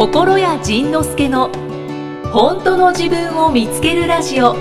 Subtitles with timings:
[0.00, 1.50] 心谷仁之助の
[2.32, 4.54] 本当の自分を見つけるラジオ。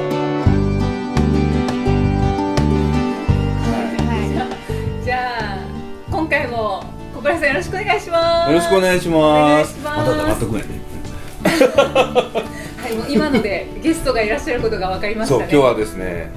[5.01, 5.59] じゃあ
[6.11, 6.83] 今回も
[7.15, 8.51] 小倉さんよろしくお願いします。
[8.51, 9.79] よろしくお願いします。
[9.81, 10.81] まだ黙っとくんやね。
[12.83, 16.31] はいもう今のでゲストがいらっしゃることが分かりましそう、たね今日はですね、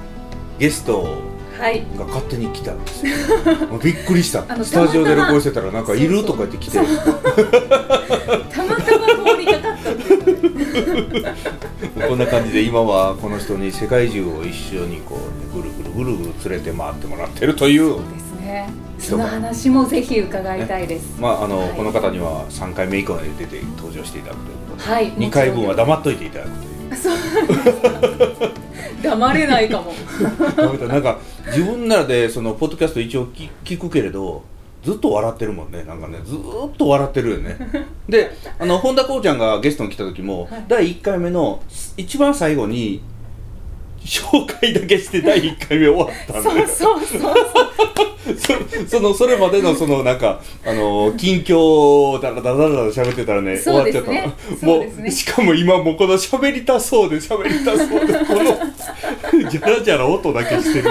[0.61, 1.32] ゲストはい
[1.63, 3.17] が勝手に来たんですよ。
[3.69, 4.65] も うびっくりしたあの。
[4.65, 6.79] スタジオで録音してたら、なんかいるとか言って来て。
[6.83, 6.89] たま
[8.77, 9.77] たま通りかかっ
[11.97, 17.95] たこんな感じで、今はこの人に世界中を一緒にこう、ね、ぐるぐるぐるぐる連れて回ってもらってるという。
[17.97, 24.91] ですねその話もぜひ伺いたいです、まあ、あの、はいこの方には3回目以降で出て登場していただくということで。
[24.91, 26.72] はい2回分は黙っといていただくという。
[29.03, 29.93] 黙れないかも。
[30.89, 34.43] なんか自分ならでそのポッドキャスト一応聞聞くけれど
[34.83, 35.85] ずっと笑ってるもんね。
[35.85, 37.57] なんかねずーっと笑ってるよね。
[38.09, 40.65] であの本田こうちゃんがゲストに来た時も、はい。
[40.69, 41.63] 第1回目の
[41.97, 43.03] 一番最後に
[44.05, 47.35] 紹介だけして第1回目終わったんでそうそうそうそう。
[48.39, 48.55] そ
[48.99, 54.11] そのそれまでのそのなんかあの近況をだらだらだらだら喋ってたらね終そうですわっちゃった。
[54.13, 54.27] のね。
[54.63, 58.35] もそうしかも今もうこの喋りたそうで喋りたそうでこ
[59.43, 60.91] のじゃらじゃら音だけしてる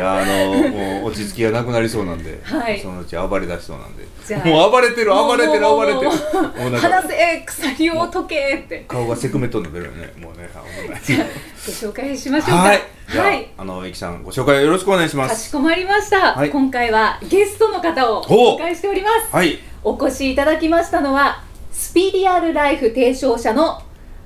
[0.00, 2.80] といういやあのもう落ち着きがなくなりそうなんで、はい。
[2.80, 4.06] そのうち暴れ出しそうなんで。
[4.50, 6.08] もう暴れてる暴れてる暴れてる。
[6.08, 8.84] もう話せ鎖を解けって。
[8.88, 10.12] 顔がせくめとんでるよね。
[10.16, 10.48] もうね
[10.86, 11.00] 危ない。
[11.66, 12.54] ご紹介しましょうか。
[12.56, 12.82] はい。
[13.08, 13.50] はい。
[13.58, 16.50] あのいきさんご紹介よろしくお願いしまかすしこまりました、はい。
[16.50, 19.34] 今回はゲストの方をお迎えしております。
[19.34, 19.58] はい。
[19.82, 21.42] お越しいただきましたのは
[21.72, 23.82] スピリアルライフ提唱者の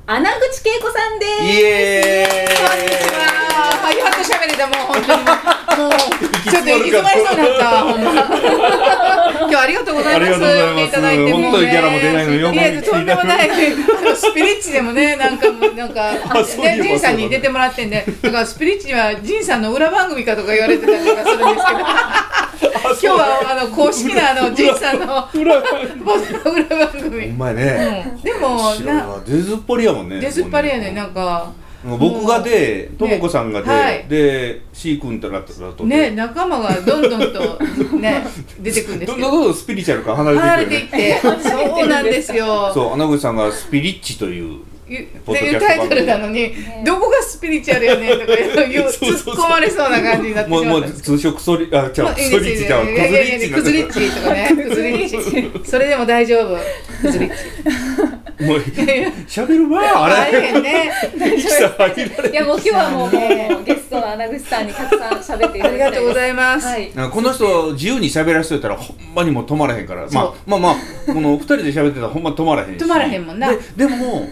[0.06, 2.54] 穴口恵子さんですイエーイ
[3.24, 5.24] あー、やっと喋れた、もう本当に。
[5.24, 5.92] もう、
[6.50, 8.12] ちょっと行き詰まりそうになった、ほんま。
[8.12, 10.34] 今日はありがとうございます。
[10.34, 13.50] ありがとうございただいて本当にギャラも出ないのによくいや、とんでもない。
[13.50, 13.54] あ
[14.10, 16.20] のスピリッチでもね、なんかもう、なんか、ね、
[16.82, 21.80] ジンさんに出てもらってんで、だからスピリッチにはジンさんの裏番組かとか言われてたりとかするんですけど。
[22.64, 27.28] 今日はあの公式なあのジンさんの裏番 裏番組。
[27.28, 29.20] ほんまやね、うん、でもなわ。
[29.26, 31.52] 出ずっぱりやもんね出ずっぱりやねもなんか。
[31.84, 34.06] うもう僕がでともこさんがで、はい。
[34.08, 37.62] で C 君とらとらとね仲間がどんどんと
[37.98, 38.24] ね
[38.58, 39.30] 出てくるんですどんけど。
[39.30, 41.42] どんどんどんスピリチュアルから離れ離れていくよねていって。
[41.50, 42.70] そうなんですよ。
[42.72, 46.52] そう穴口さんがスピリッチというっていうタイトルなのに、
[46.84, 48.36] どこがスピリチュアルやねんとか
[48.68, 49.34] 言うそうそうそう。
[49.34, 52.88] 突っ込まれそうな感じになってしもうもう通称クソリあじゃあまあクソリッチじゃん。
[52.88, 55.70] いいですいやいやいやククズリッチチとかねクズリッチ。
[55.70, 56.58] それでも大丈夫。
[57.00, 57.34] クズリッチ。
[58.44, 60.92] もう喋るわあ大れ変ね。
[61.16, 66.90] 生きさ入られいやもう今日はもうもうゲストの穴口さんにたくさん喋っていただきたいありがとうございます、はい。
[67.12, 70.06] この人自由に喋らせといたらほんまにもう止まらへんから。
[70.10, 70.74] まあまあまあ
[71.06, 72.84] この二人で喋ってたらほんま止まらへんし。
[72.84, 73.50] 止まらへんもんな。
[73.50, 74.28] ででも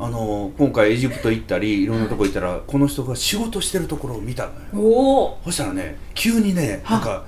[0.00, 4.88] あの今回エジプト行ったりいろんなとこ行ったらこの人が仕事してるところを見たのよ。
[4.88, 5.38] おお。
[5.44, 7.24] そしたらね急にねなんか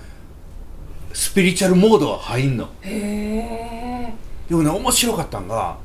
[1.13, 2.69] スピリチュアルモードが入んの。
[2.83, 4.15] へえ。
[4.49, 5.79] でもね面白かったんが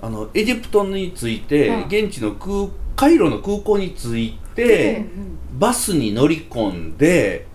[0.00, 1.84] あのエジプトに着いて、うん。
[1.86, 5.06] 現地の空カイロの空港に着いて、
[5.58, 7.46] バスに乗り込んで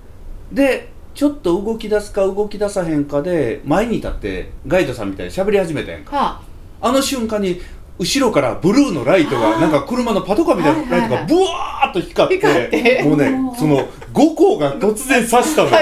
[0.51, 6.17] でちょっと動き出すか動き出さへんかで前に立ってガイドさんみたいに喋り始めたやんか。
[6.17, 6.41] は
[6.81, 7.61] あの瞬間に
[7.97, 15.77] 後ろからブルーのライトがなんか車のパトカーみたいなライトがブワーッと光って,、もうねその5個が突然刺したのよ。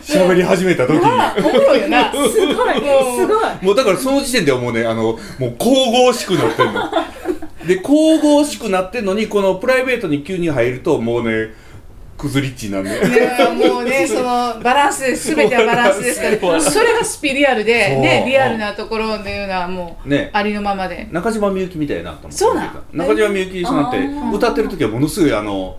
[0.00, 1.00] 喋り始めた時に。
[2.30, 2.74] すごい。
[2.74, 3.46] すごい。
[3.62, 6.90] もうだからその時点ではもうねあのもう神々しくなってんの。
[7.66, 11.52] で神々しくなってんのにこのプライベートに急に入るともうね
[12.20, 12.98] くずりっちになんでね、
[13.54, 20.28] もうね、 そのバランスです、すべてはバランスですから、それがスピリアルで、ね、リアルなところっていうのはもう、ね。
[20.32, 21.08] ありのままで。
[21.10, 23.98] 中島みゆきみたいなと思ってそうなん中島みゆきさんって
[24.34, 25.76] 歌ってる時はものすごいあの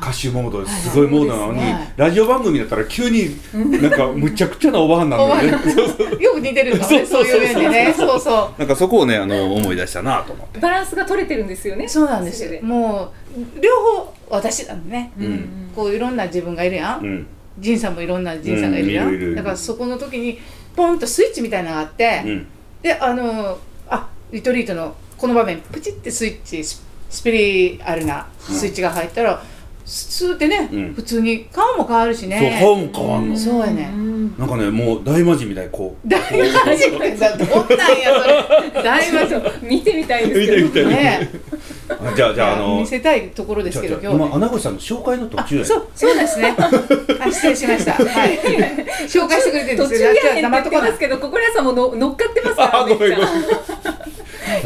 [0.00, 1.92] 歌手モードですごいモードなのに、はいはい。
[1.96, 6.24] ラジオ番組だったら急になんかむちゃくちゃなおばはんなんだよね。
[6.24, 10.60] よく似てるのね、そういう面でね、そうそなんかそこをねあの思い出したなと思って。
[10.60, 11.84] バランスが取れてるんですよね。
[11.84, 11.88] う。
[11.88, 12.44] そうなんです。
[12.44, 12.62] よ。
[12.62, 13.70] もう、両
[14.04, 15.70] 方私なんでね、うん。
[15.74, 16.98] こういろんな自分がいるや。
[17.02, 17.14] うん。
[17.16, 17.26] ん
[17.58, 19.14] ジンさんもいろんなジンさんがいるやうん。
[19.14, 19.32] いるいるいる。
[19.32, 19.36] ん。
[19.36, 20.38] だからそこの時に、
[20.74, 22.46] ポンとスイッチみたいなのがあって、うん。
[22.82, 29.42] で、あの、あ、リトリートのこの場面、プチってスイッチ、ススピリアルなスイッチが入ったら、
[29.84, 30.94] スーってね、うん。
[30.94, 32.58] 普通に顔も変わるしそうね。
[32.60, 33.36] 顔も変わんの。
[33.36, 33.88] そうやね。
[33.88, 36.08] んなんかねもう大魔神みたいにこう。
[36.08, 38.82] 大魔神ってさどんなんやそれ。
[38.84, 39.68] 大魔神。
[39.68, 40.88] 見てみたいですけど。
[40.88, 41.28] ね。
[41.52, 41.56] あ
[42.16, 46.54] じゃあじゃああの見せたいところですけど今日穴口さんの紹介の途中そうそうですね。
[46.58, 47.92] あ失礼しました。
[47.92, 48.38] はい。
[49.08, 53.18] 紹介してくれてるん途中やねとこてますけど心屋さんもの乗っかってますからあごめんごめん。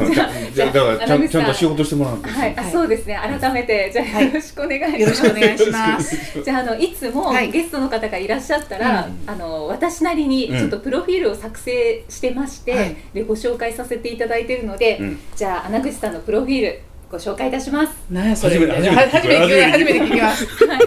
[0.01, 0.31] めっちゃ。
[0.55, 3.19] じゃあじゃあだからちゃちゃんと仕事してもらうんですはい、あそうですね。
[3.41, 6.43] 改めてじゃよろしくお願いします、よろしくお願いします。
[6.43, 7.51] じゃああのいつもはい。
[7.51, 9.19] ゲストの方がいらっしゃったら、うん。
[9.27, 12.97] あの私なりにちょっとプロフィールを作成してまして、はい。
[13.13, 15.21] でご紹介させていただいているので、うん。
[15.35, 16.81] じゃあ穴口さんのプロフィール
[17.15, 17.95] ご紹介いたします。
[18.11, 18.59] 何やそれ。
[18.59, 20.45] 初めては初めて聞き初めて初めて聞きます。
[20.67, 20.81] はい、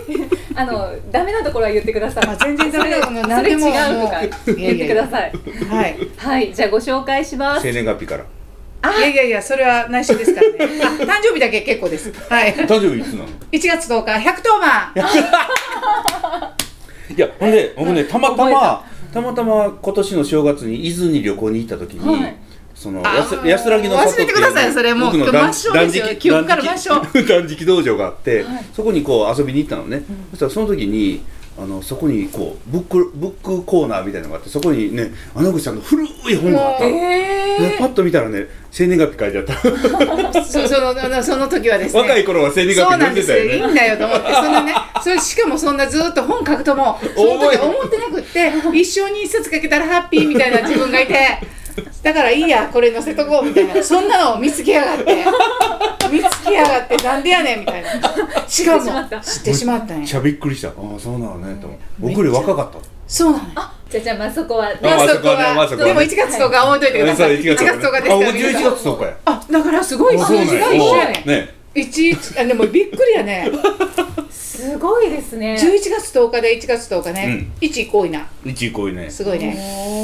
[0.56, 2.26] あのダメなところは言ってください。
[2.28, 4.20] あ全然ダメなのそれ何でも違うとか
[4.58, 5.32] 言ってください。
[5.70, 5.96] はい。
[6.18, 7.62] はい、じゃあご紹介します。
[7.64, 8.26] 生年月日から。
[8.98, 10.58] いやいやいやそれは内緒ですからね。
[10.60, 10.64] あ
[11.02, 12.12] 誕生日だけ結構です。
[12.30, 12.54] はい。
[12.54, 14.92] 誕生日いつなの？1月10日110番
[17.16, 18.84] いやほんで僕ねたまたま
[19.14, 22.36] たまたま今年の正月に伊豆に旅行に行った時に、はい
[22.78, 24.72] そのあ安らぎの里っていう忘れてください。
[24.72, 26.06] それもう僕の抹消ですよ。
[26.06, 28.66] 断食記憶から抹消 断食道場があって、はい。
[28.76, 31.24] そこにこう遊びに行ったのね、そしたらその時に
[31.58, 40.46] あのそこにこうブックブックコーナーみたいなのがあってそこにね穴口さんの古い本があったの、えでパッと見たらね生年月日書いてあった。
[40.46, 42.00] そ そのその時はですね。
[42.00, 43.38] 若い頃は生年月日そうなんですよ。
[43.38, 43.66] 読んでたよね。
[43.66, 44.34] いいんだよと思って。
[44.36, 51.40] そのねそれしかもそんなずっと本書くともその時は思ってなくって一生に一冊書けたらハッピーみたいな自分がいて
[52.04, 53.84] だからいいやこれ載せとこうみたいな。
[53.84, 55.26] そんなのを見つけやがって。
[56.12, 57.90] 見つけやがってなんでやねんみたいな。
[58.48, 59.22] しかも知ってしまった。
[59.22, 59.98] 知ってしまったんや。
[59.98, 60.70] めっちゃびっくりした。
[60.70, 61.62] ああそうなのね。
[61.62, 61.70] と
[62.00, 63.44] 僕より若かったそうなの。
[63.46, 63.50] よ
[63.90, 67.38] じゃあじゃあまあそこは、まあまあそこまあはでも1月10日覚えといてください。
[67.38, 69.18] そう1月1月10日ですからあ僕11月10日や。
[69.26, 71.30] あだからすごい数字が一緒やねん。
[71.30, 71.56] ね。
[71.76, 73.52] 一あでもびっくりやね
[74.58, 74.78] す。
[74.78, 75.56] ごいですね。
[75.56, 78.28] 11月10日で1月10日ね、一1多いな。
[78.44, 79.10] 1位こういうね。
[79.10, 79.56] すごいね。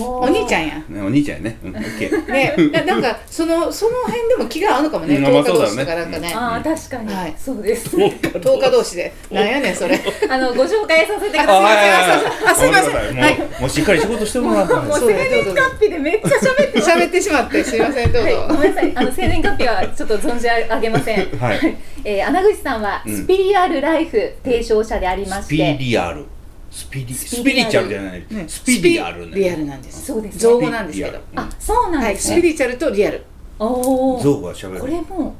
[0.03, 0.75] おお兄ちゃんや。
[0.87, 1.57] ねお兄ちゃんやね。
[1.63, 2.31] うんオッケー。
[2.31, 5.17] ねななんかそのその辺でも気が合うのかもね。
[5.17, 6.33] うん10日同士とかなんかね。
[6.33, 7.35] ああ確かに、はい。
[7.37, 7.95] そうです。
[7.95, 8.95] 10日同士。
[8.95, 9.13] で。
[9.31, 9.99] なんやねんそれ。
[10.29, 12.23] あのご紹介させてくだあはいはいさい。
[12.23, 12.53] はい。
[12.53, 13.17] あすいません。
[13.17, 13.39] はい。
[13.59, 14.99] もうしっかり仕事してもらったんです。
[15.01, 16.81] もう生年月日でめっちゃ喋って。
[16.81, 18.91] 喋ってしまってすいませんどうぞ、はい、ごめんなさい。
[18.95, 21.39] あの生年月日はちょっと存じ上げません。
[21.39, 21.77] はい。
[22.05, 23.17] えー、穴口さんはうん。
[23.23, 26.25] スピリアルライフ提唱者でありまスピして、リアル。
[26.69, 27.69] スピリスピリアル。
[27.69, 28.25] スピリチュアルじゃない。
[28.29, 28.45] ね。
[28.47, 29.35] スピリアルね。
[29.35, 30.05] リアルなんです。
[30.05, 30.39] そうですね。
[30.39, 31.19] 造語なんですけど。
[31.35, 32.35] あ、そうなんはいですね。
[32.35, 33.23] スピリチュアルとリアル。
[33.59, 34.21] おお。
[34.21, 34.81] 象がしゃべる。
[34.81, 35.35] これも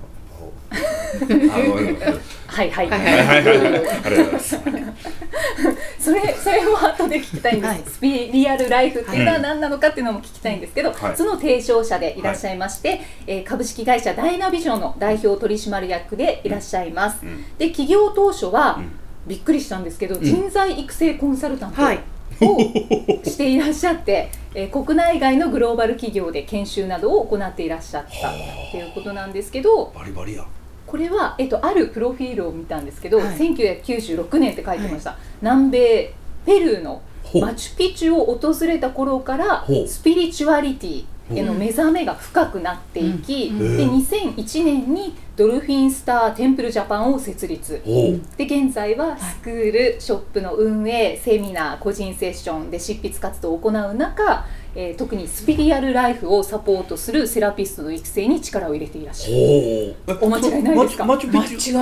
[0.74, 1.94] はいはい。
[2.48, 2.72] はい。
[2.72, 3.02] はいはい。
[3.02, 4.34] はいはいありがとうござい。
[4.34, 4.60] ます
[6.00, 7.84] それそれも後で聞きたいんです、はい。
[7.86, 11.18] スピリアルライフっていうのは何なのかっていうのも聞きたいんですけど、はい。
[11.18, 17.46] その提唱者でいらっしゃいまして、えー株式会社ダイナビジョンの代表取締役でいらっしゃいます、うん。
[17.58, 18.92] で起業当初は、うん。
[19.26, 20.22] びっくりしたんですけど、ん。
[20.22, 22.00] 人材育成コンサルタントはい。
[22.42, 22.60] を
[23.24, 28.34] していらっしゃって、えー国内外のグローバル企業で研修などを行っていらっしゃったっ
[28.72, 30.46] ていうことなんですけどバリバリや
[30.94, 33.36] これは、えっと、あるプロフィールを見たんですけど、はい。
[33.36, 36.14] 1996年って書いてました、南米
[36.46, 37.02] ペルーの
[37.42, 41.06] マチュピチュを訪れた頃からスピリチュアリティ
[41.36, 43.76] への目覚めが深くなっていき、うん。
[43.76, 47.82] で2001年にドルフィンスターテンプルジャパンを設立。
[48.38, 54.46] で現在はスクール、ショップの運営セミナー個人セッションで執筆活動を行う中、
[54.76, 59.96] えー特にスピリアルライフをサポートするセラピストの育成に力を入れていらっしゃる。
[60.22, 61.06] おお間違いないですか？
[61.06, 61.16] 間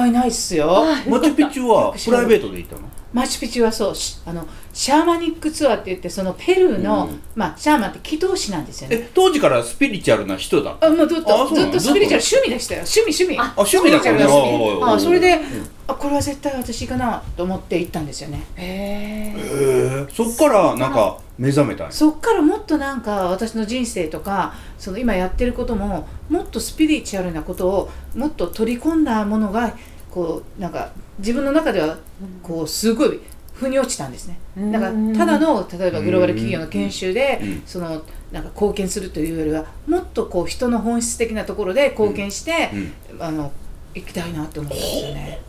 [0.06, 2.82] 違いないっすよマチュピチュはプライベートで行ったの？
[3.14, 7.22] マチュピチュはそうしあのシャーマニックツアーって言ってそのペルーの、うん。
[7.36, 8.98] まあシャーマンって祈祷師なんですよね。
[8.98, 10.88] え当時からスピリチュアルな人だった。
[10.88, 15.70] あもうずっあとずっとスピリチュアル趣味でしたよ趣味趣味ああ趣味だったねあそれで、うん。
[15.88, 18.44] あこれは絶対私かなと思って行ったんですよね。
[18.56, 29.76] へえそっからなんか目覚めたそっからもっとなんか私の人生とかその今やってることももっとスピリチュアルなことをもっと取り込んだものが
[30.12, 31.98] こうなんか自分の中では
[32.44, 33.20] こうすごい
[33.54, 34.40] 腑に落ちたんですね。
[34.72, 37.64] だからただの例えばグローバル企業の研修でうん。
[37.66, 38.02] その
[38.32, 42.70] なんか貢献するというよりはもっとこう人の本質的なところで貢献して、
[43.12, 43.24] うん。
[43.24, 43.52] あの
[43.94, 45.40] 行きたいなって思ったんですよね。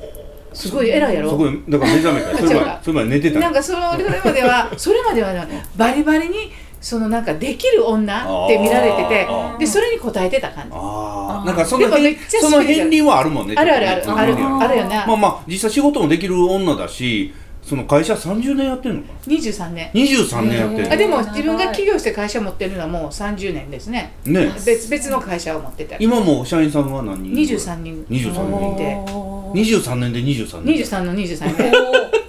[0.52, 1.31] すごい偉いやろ？
[1.31, 2.81] そこでだから目覚めた。
[2.83, 3.40] それまで寝てた。
[3.40, 6.52] なんかそのそれまではそれまではねバリバリに
[6.83, 9.29] そのなんかできる女って見られてて
[9.61, 10.71] でそれに応えてた感じ。
[10.75, 19.87] あなんかそのその片鱗はあるもんねあるあるあるあるあるよねまあまあ実際仕事もできる女だしその会社30年やってるのか23年。
[19.87, 24.12] な23年やってるあでも自分が起業して会社持ってるのはもう30年ですね。
[24.25, 24.53] ね。
[24.67, 28.05] 別別の会社を持ってたり今も社員さんは何人23人。
[28.11, 28.75] 23人。
[28.75, 30.77] いておー23年で23年。
[30.79, 32.22] 23の23年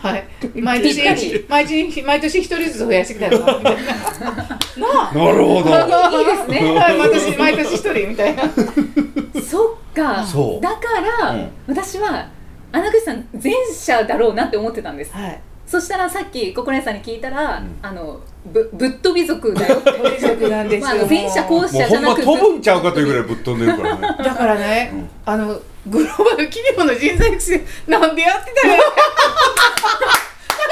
[0.00, 0.24] はい。
[0.60, 1.04] 毎年
[1.48, 3.70] 毎年毎年一人ずつ増やしてきたのみたいな。
[3.72, 5.14] な あ。
[5.14, 6.18] なるほど。
[6.18, 6.72] いいですね。
[6.78, 8.42] はい毎年毎年一人みたいな。
[9.42, 10.24] そっか。
[10.24, 10.62] そう。
[10.62, 10.78] だか
[11.22, 11.50] ら、うん。
[11.66, 12.28] 私は
[12.70, 15.12] 穴口さん前者だろうなって思ってたんです。
[15.12, 15.40] はい。
[15.66, 17.76] そしたらさっき心根さんに聞いたら、うん。
[17.82, 19.92] あのぶぶっ飛び族だよって。
[19.92, 20.96] 鳥族なんですよ。
[20.96, 24.00] まあ、前者後者じゃなくほんま飛ぶんちゃうかというぐらいぶっ飛んでるからね。
[24.18, 25.08] だからね、うん。
[25.26, 28.80] あのグローバル企業の人材育成なんでやってたのな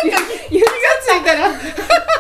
[0.03, 0.67] んか気が
[1.01, 1.51] ついたら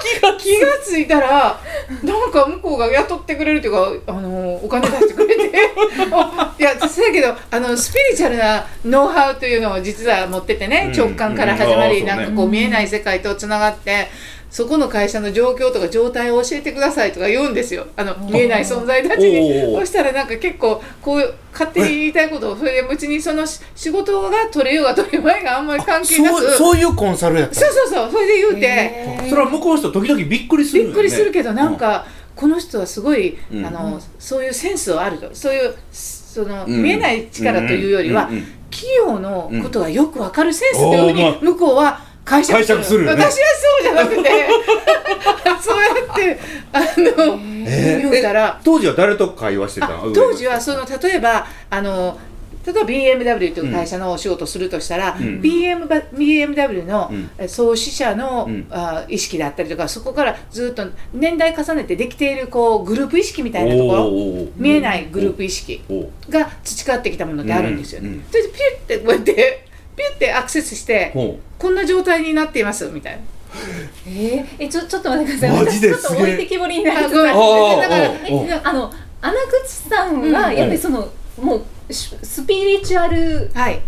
[0.01, 1.61] 気が気がついたら
[2.03, 5.47] なんか向こうが雇ってくれるっていうかあのお金出してくれて。
[6.59, 10.99] いやそうやけどあのスピリチュアルなノウハウというのを実は持っててね、うん。
[10.99, 12.07] 直感から始まり、うん。
[12.07, 14.09] なんかこう見えない世界とつながって。
[14.51, 17.87] そこの会社の状況とか状態を教えてくださいとか言うんですよ。
[17.97, 19.77] あの見えない存在たちに。
[19.79, 26.41] そしたらなんか結構こう勝手に言いたいことをそれで別にそのし仕事が取れようが取れまいがあんまり関係なく。
[26.41, 27.55] そうそういうコンサルやった。
[27.57, 29.29] そうそうそうそれで言うて。
[29.29, 30.95] それは向こうの人時々びっくりするよね。
[30.95, 33.67] びっくりするけどなんかこの人はすごいうん。
[33.67, 35.29] あのそういうセンスはあると。
[35.35, 36.83] そういうそのうん。
[36.83, 43.07] 見えない力というよりはうんうん企業のことがよくわかるセンスというふうに向こうは解釈する解釈する。
[43.07, 43.25] よね。
[43.25, 44.31] 私はそうじゃなくて。
[45.63, 46.39] そうやって
[46.73, 48.11] あのえー。
[48.11, 48.59] 言うたら。
[48.61, 52.19] え当時は誰と会話してた当時はその例えばあの
[52.67, 55.41] 例えば BMW という会社のお仕事をするとしたら、うん。
[55.41, 57.13] BM BMW の
[57.47, 58.67] 創始者の、うん。
[58.71, 64.11] あ意識だったりとかそこからずっと年代重ねてできているこうグループ意識みたいなところ
[64.57, 65.81] 見えないグループ意識
[66.29, 68.09] が培ってきたものってあるんですよね。
[68.09, 68.15] うん。
[68.15, 68.25] うん。
[68.29, 69.66] それでピュッてこうやって
[69.97, 73.23] ピュッてアクセスしてほこんな状態になっていますみたいな。
[74.07, 75.65] えーえちょちょっと待ってください。
[75.65, 77.33] 私ちょっと置いてきぼりになりつつあごめん。
[77.33, 79.35] あーだからあの穴
[79.65, 81.09] 口さんはやっぱりその、
[81.41, 83.81] もうしスピリチュアルはい。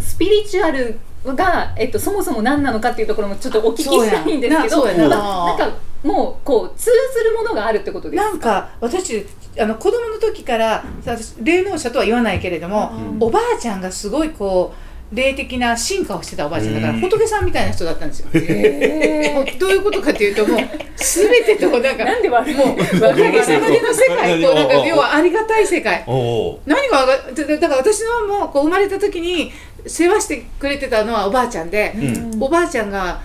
[0.00, 5.70] スピリチュアルが、えっと、そもそも何なのかっていうところもちょっとお聞きしたいんですけどななんか
[6.02, 9.24] もうこう通ずるものがあるってことですなんか私
[9.58, 13.22] あの子供の時から私霊能者とは言わないけれども、うん。
[13.22, 17.00] おばあちゃんがすごいこう霊的な進化をしてたおばあちゃんだから、うん。
[17.00, 18.28] 仏さんみたいな人だったんですよ。
[18.32, 20.58] へもうどういうことかというともう
[20.96, 22.84] 全てとなんかー なんで悪いもうおか
[23.14, 26.04] げさまでの世界となんか要はありがたい世界。
[26.06, 29.52] おお何がだだから私のもうこう生まれた時に
[29.86, 32.42] 世話してくれてたのはおばあちゃんで、うん。
[32.42, 33.20] おばあちゃんが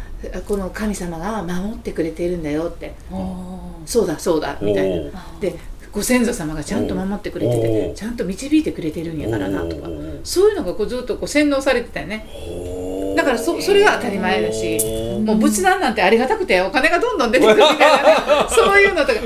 [0.47, 2.93] この神様が守ってくれているんだよって。
[3.11, 5.11] あーそうだそうだみたいな。
[5.39, 5.55] で
[5.91, 9.87] ご先祖様がちゃんと守ってくれておてーちゃんと導いてくれてるんやからなとか。
[10.23, 12.27] そういうのがこうずっとこう洗脳されてたよね。
[13.15, 14.77] だからそそれが当たり前だし
[15.19, 18.03] もう仏壇なんてありがたくてお金がどんどん出てくるみたいなね
[18.49, 19.19] そういうのとか。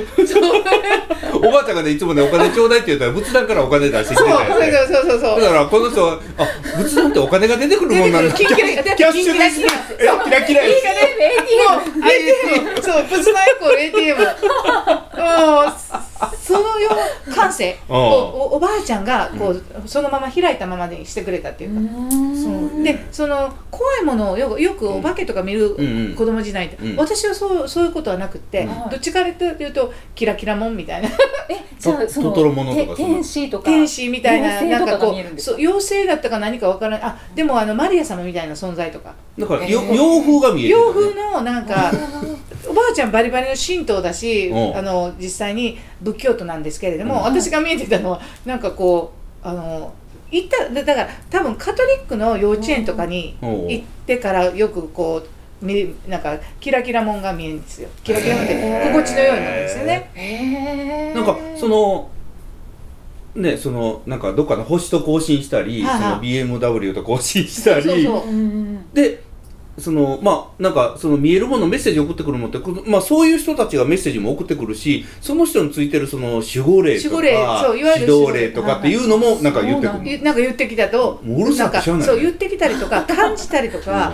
[1.35, 4.71] おばあちゃんがねいつもねお金ちょうだいって言ったら仏壇からお金出してきてそうたよね。
[4.71, 6.47] そうそうそうそうだからこの人はあ
[6.77, 8.33] 仏壇ってお金が出てくるもんなんだ。
[8.33, 14.33] キンキラキャッシュレスキンキラえキラキラいいかね ATM もう ATM そう仏壇イコール ATM もう
[16.41, 16.89] そのよ
[17.27, 17.77] うな感性。
[17.89, 17.95] お
[18.55, 21.81] おばあちゃんがこうそのまま開いたままにしてくれたっていうか。
[22.35, 22.83] そう。
[22.83, 26.15] でその怖いものをよくよくお化けとか見るうんうん。
[26.15, 26.95] 子供時代って、うん。
[26.97, 28.89] 私はそうそういうことはなくって、うん。
[28.89, 31.09] どっちかというとキラキラもんみたいな。
[31.49, 33.15] えじゃあそのトトロものとかてその。
[33.15, 39.13] 天使とか天使みたいななんかこうそう妖精だったか何かわからないあでもあのマリア様みたいな存在とか。
[39.37, 39.93] だからよえー。
[39.93, 40.85] 洋風が見えてたね。
[40.85, 41.91] 洋風のなんか
[42.69, 44.77] おばあちゃんバリバリの神道だしうん。
[44.77, 47.21] あの実際に仏教徒なんですけれども、うん。
[47.23, 49.13] 私が見えてたのはなんかこ
[49.43, 49.93] うあの
[50.31, 53.67] 行っただだから多分カトリックの幼稚園とかにうん。
[53.67, 55.27] 行ってからよくこう
[55.63, 57.89] 見なんかキラキラもんが見えるんですよ。
[58.03, 58.53] キラキラもんって
[58.85, 61.13] 心地のようになるんですよね。
[61.15, 62.09] なんかその
[63.35, 66.01] ねそのなんかどっかの星と交信したり、はいはい。
[66.01, 67.83] その BMW と交信したり。
[67.83, 68.29] そうそう。
[68.29, 69.23] うんで
[69.77, 77.59] そのまあなんかその見えるものメッセージ送ってくるものってまあそういう人たちがメッセージも送ってくるしその人についてるその守護霊とか守護霊。
[77.59, 84.13] そういわゆる指導霊とかっていうのもなんか言ってくるはいはいゆなんか言ってきたともううるさくしゃあないんかそう言ってきたりとか感じたりとか、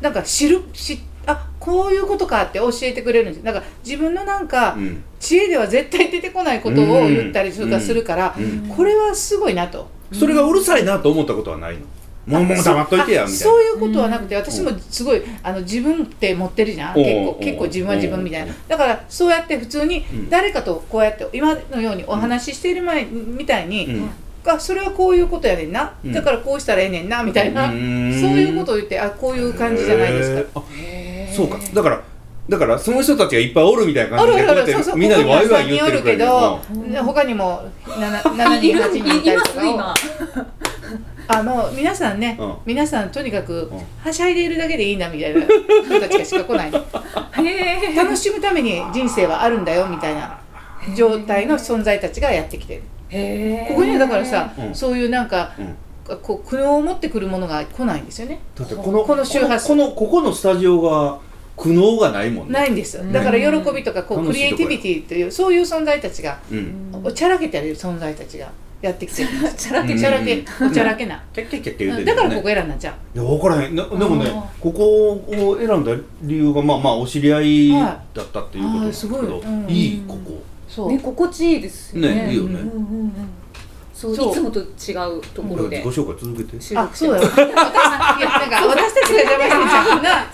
[0.00, 3.42] なんか知る知あこういうことかって教えてくれるんです。
[3.44, 5.04] なんか自分のなんかうん。
[5.20, 8.68] 知恵では絶対出てこないことを言ったりするかするから、うん。
[8.74, 9.86] これはすごいなと。
[10.12, 11.80] それがうるさいなと思ったことはないの？
[12.26, 13.28] もうもう黙っといてやみたいな。
[13.28, 16.94] あそういうことはなくて私もすごいあの自分って持ってるじゃん。
[16.94, 18.54] 結構結構自分は自分みたいな。
[18.66, 20.30] だからそうやって普通にうん。
[20.30, 24.00] 誰かとこうやって今のようにお話ししている前みたいに、
[24.44, 26.12] うんあそれはこういうことやねんな、うん。
[26.12, 30.62] だからこうしたらええねんなみたいな、そういうことを言ってあこういう感じじゃないですか。
[31.34, 31.58] そうか。
[31.74, 32.00] だから
[32.48, 36.24] だからその人たちがいっぱいおるみたいなあ感じでるあるある、こうやってそうそう、みんなでワイワイここには3人おるけ言ってるか
[36.94, 39.96] らど、他にも 7, 7人、いる8人いた いりとか
[41.32, 42.54] あの皆さんね、うん。
[42.66, 43.70] 皆さんとにかくん。
[44.04, 46.72] はしゃいでいるだけでいいなみたいな人たちがしか来ない。
[47.94, 50.40] 楽しむために人生はあるんだよみたいな
[50.96, 52.82] 状態の存在たちがやってきてる
[53.68, 54.74] ここにはだからさ、うん。
[54.74, 55.76] そういうなんかうん。
[56.22, 58.40] こう苦悩を持ってくるものが来ないんですよね。
[58.56, 59.68] だってこのこの周波数。
[59.68, 61.18] このここのスタジオが
[61.56, 62.52] 苦悩がないもんね。
[62.54, 62.98] ないんです。
[62.98, 63.12] うん。
[63.12, 67.00] だから喜びとかこうクリエイティビティというそういう存在たちがうん。
[67.04, 68.50] おちゃらけてる存在たちが
[68.82, 72.94] やってきてるんですチャラうんおちゃらけおちゃらけな、だからここ選んだんじゃん。
[72.94, 79.52] いや分からへんなでもねあここを選んだ理由がまあまあお知り合いだったっていうことですけど、はいあーすごい。
[79.52, 79.70] うん。
[79.70, 82.14] いいここそう、ね心地いいですよね。
[82.26, 82.60] ねいいよね。
[82.60, 83.12] うんうんうん。
[83.92, 84.30] そうそう。
[84.30, 85.82] いつもと違うところで。
[85.82, 86.60] 自己紹介続けて。
[86.60, 87.72] 収あそう録してます。
[87.72, 90.30] だよ私いやなんか私たちが邪魔してゃんな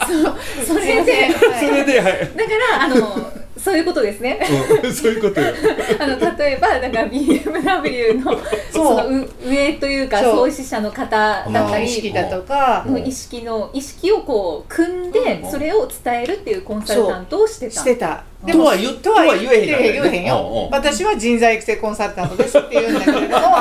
[0.66, 1.40] それでそ
[1.71, 4.39] れではい、だからあのそういうことですね。
[4.85, 5.53] うん、 そういうことよ。
[5.99, 8.39] あの例えばだから BMW の
[8.73, 15.51] そのう上というか創始者の方だった意識りだとか意識の意識をこう組んでうん。
[15.51, 17.73] それを伝えるっていうコンサルタントをしてた。
[17.73, 18.23] してた。
[18.45, 20.49] でとは言とは言えとは言えへんからね言えへんよ。
[20.49, 20.71] うんうん。
[20.71, 23.57] 私は人材育成コンサルタントですって言うんだけれども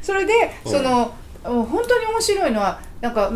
[0.00, 0.32] それで
[0.64, 1.12] うんその
[1.44, 3.30] 本当に面白いのはなんか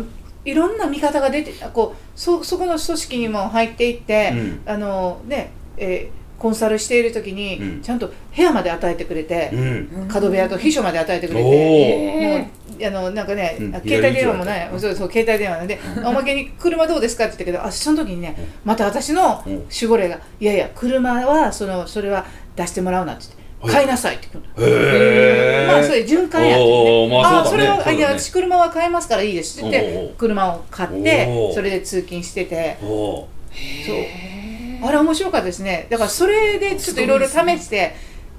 [0.45, 4.61] いろんな見方が出てこうそそこの組織にも入っていって、うん。
[4.65, 7.81] あのね、えーコンサルしている時に、うん。
[7.81, 10.07] ちゃんと部屋まで与えてくれて、うん。
[10.07, 12.19] 角部屋と秘書まで与えてくれおて。
[12.19, 12.39] ー。
[12.39, 12.49] も
[12.81, 18.35] うあのなんかね、携帯電話も左ないそうそう携帯電話なんで、 おまけに車どうですかって言ったけどあその時にね、
[18.65, 19.53] また私のうん。
[19.53, 22.25] 守護霊が「いやいや車はそのそれは
[22.55, 24.67] 出してもらうな」って言って「買いなさい」って言うの。
[24.67, 27.21] へえまあそれ循環やってね。
[27.21, 27.97] まあそれは、そうだね。
[27.97, 32.77] いや私車は買えますからいいですって言って車を買ってそれで通勤してて。
[32.81, 34.87] そう。
[34.87, 35.87] あれ面白かったですね。
[35.89, 37.95] だからそれでちょっといろいろ試して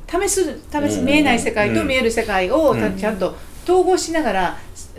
[0.09, 1.07] 試す試すうん。
[1.07, 4.57] 見えない世界と見える世界をちゃんと統合しながら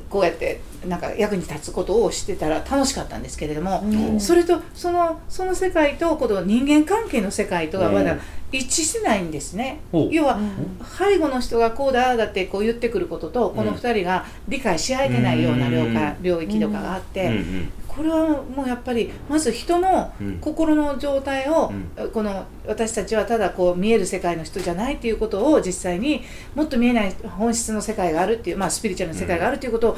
[0.09, 4.19] こうやってなんか役に立つことをしてたら楽しかったんですけれども、うん。
[4.19, 8.19] それとそのその世界とこの人間関係の世界とはまだうん。
[8.49, 9.81] 一致してないんですね。
[10.09, 10.79] 要はうん。
[10.85, 15.93] 背後の人がこうだだってこう言ってくることとこの2人が理解し合えてないような領うん。
[15.93, 17.43] 下領域とかがあって、
[17.87, 20.37] これはもうやっぱりまず人のうん。
[20.39, 26.23] 心の状態を、うこの私たちはただこう見える世界の人じゃないっていうことを実際に
[26.55, 29.97] もっと見えない本質の世界があるっていう、まあ、スピリチュアルな世界があるっていうことを、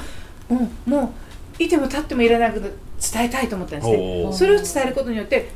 [0.50, 0.72] うん。
[0.86, 1.14] も
[1.60, 4.30] ういても立ってもいらなく伝えたいと思ったんですね。
[4.34, 5.50] それを伝えることによって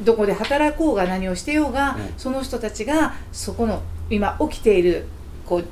[0.00, 2.14] どこで働こうが何をしてようが、うん。
[2.16, 5.06] その人たちがそこの今起きている
[5.46, 5.64] こう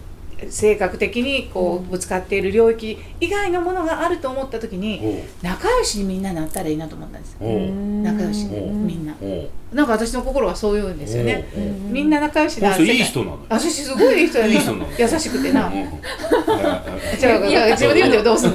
[0.51, 8.71] 性格的にこうぶつかっている領域以外のものがあると思った時に仲良しにみんななったらいいなと思ったんです仲良しう。
[8.73, 9.15] んみんな。
[9.73, 11.47] なんか私の心はそう言うんですよね。
[11.91, 13.33] みんな仲良しなこの人いい人なの。
[13.33, 14.87] よ私すごいいい人だねいい人なの。
[14.99, 15.71] 優しくてな。
[17.13, 18.51] 自分で言うんだよどうすん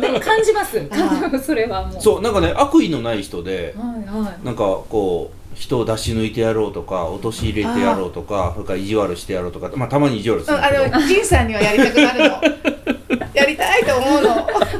[0.00, 0.80] でも感じます。
[0.82, 2.02] 感じますそれはもう。
[2.02, 3.74] そうなんかね悪意のない人で
[4.44, 11.00] なんかこう人を出し抜いてやろうとか陥れてやろうとかそれから意地悪してやろうとかまあたまに意地悪すうんあるけど。
[11.00, 12.24] の仁さんにはやりたくなるの。
[13.34, 14.30] やりたいと思うの。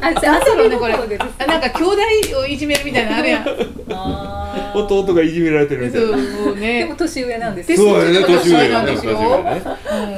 [0.01, 0.95] あなんだろうねこれ。
[0.95, 3.45] あなんか兄弟をいじめるみたいなのあるやん。
[3.93, 4.79] あー。
[4.85, 7.69] 弟がいじめられてるみたいそうなもうでねも年上なんです。
[7.69, 9.63] でよそうやね年上やね年上年上やね。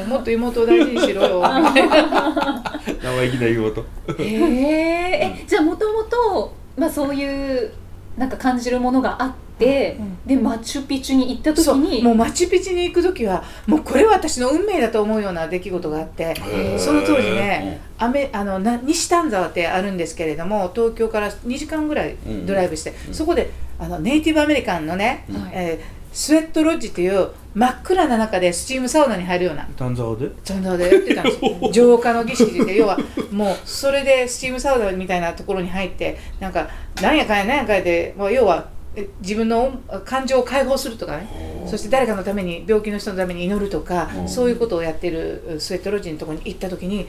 [0.02, 1.42] うんもっと妹を大事にしろよ。
[3.02, 3.80] 生意気な妹。
[3.80, 3.84] へ
[4.18, 7.72] ええじゃあもともとまあそういう
[8.18, 16.34] なんか感じるものがあって、うんでマチュピチュに行った時にもうマチュピチュに行く時はもうこれは私の運命だと思うような出来事があって
[16.78, 23.14] その当時ねアメあのな西丹沢ってあるんですけれども東京から2時間ぐらいドライブして、うん。
[23.14, 25.42] そこであのネイティブアメリカンのね、うん。
[25.42, 29.68] はいえースウェットロッジっていう真っ暗な中でスチームサウナに入るような。
[29.76, 30.28] 丹沢で？
[30.42, 31.56] ちゃんとでやってたんですよ。
[31.72, 32.76] 浄化の儀式で。
[32.76, 32.98] 要は
[33.30, 36.68] もうそれでスチームサウナみたいなところに入ってなんか
[37.00, 38.79] なんやかんやなんやかんやで、まあ、要はえ
[39.20, 39.72] 自分の
[40.04, 41.28] 感情を解放するとかね。
[41.66, 44.22] そして誰かのために病気の人のために祈るとかう。
[44.22, 47.06] んそういうことをやってるスウェットロッジのところに行った時に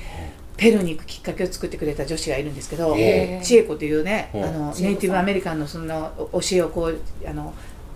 [0.57, 4.39] ペルーに行くきっかけを作ってくれた女子がいるんですけどへー千恵子というねあう。
[4.39, 7.53] んのネイティブアメリカンのその教えをこうあの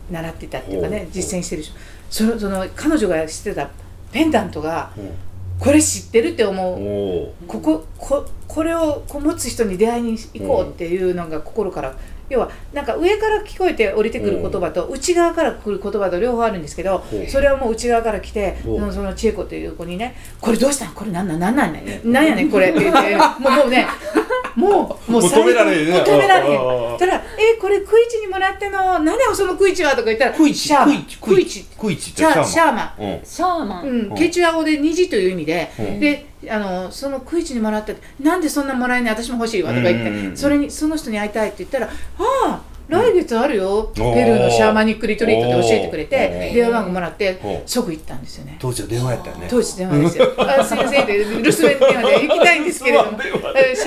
[0.10, 1.10] 習ってたっていうかねう。
[1.10, 1.76] ん実践してる人。
[2.10, 3.70] そのその彼女がしてた
[4.12, 5.02] ペンダントがう。
[5.02, 5.10] ん
[5.58, 6.76] これ知ってるって思う。
[6.76, 11.96] おここここれを持つ人に出会いに行こうっていうのが心から、
[12.30, 17.16] 要はなんか上から聞こえて降りてくる言葉と内側から来る言葉と両方あるんですけどう。
[17.24, 18.74] んそれはもう内側から来てう。
[18.76, 20.94] んそのその千恵子という子にね「これどうしたん？
[20.94, 21.74] これなんなんなんなん
[22.12, 23.86] なんやねんこれ」って言ってもうもうね
[24.56, 24.70] も
[25.08, 25.86] うもうもう止められへん。
[25.88, 26.98] ねもう止められへん。
[26.98, 29.00] たら「えこれクイチにもらっての？
[29.00, 30.96] 何だよそのクイチは」とか言ったらクイチシャーマン。
[30.96, 33.04] クイチクイチクイチってシャーマン。
[33.04, 34.00] うんシャーマン、うん。
[34.12, 34.16] うん。
[34.16, 36.00] ケチュア語で虹という意味で、うん。
[36.00, 40.38] であのそのクイチにもらってなんでそんなもらえない私も欲しいわとか言って、うんうんうん。
[40.38, 43.94] それにその人に会いたいって言ったらああ来月あるよ、うん。
[43.94, 46.54] ペルーのシャーマニックリトリートで教えてくれおてー。
[46.54, 48.58] 電話番号もらって即行ったんですよね。
[48.60, 49.48] 当時は電話やったよね。
[49.50, 53.28] 当時電話ですよ「あすいません」って留守電電話で行きたいんですけれども シ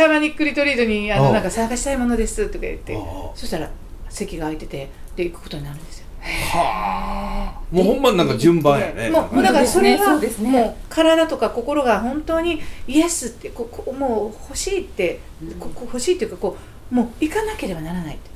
[0.02, 2.98] ャーマニックリトリートにあのなんか参加したいものですとか言って
[3.34, 3.70] そしたら
[4.08, 7.60] 席が空いててで行くことになるんですよはあ。
[7.70, 9.10] もうほんまなんか順番やね。
[9.10, 15.20] もうもうだからそれはそうですねもう体とか心が本当にイエスってここもう欲しいって
[15.60, 16.56] ここ欲しいっていうかこ
[16.90, 18.30] うもう行かなければならないって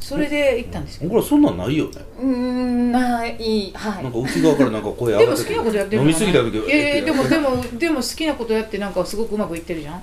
[0.00, 1.08] それで行ったんですよ。
[1.10, 4.02] 僕らそんなんないよねうーんないはい。
[4.04, 10.02] なんか内側からなんか声上でがっても好きなことやってる飲みすぎた時いやいやでもでもでも好きなことやってなんかすごくうまくいってるじゃん？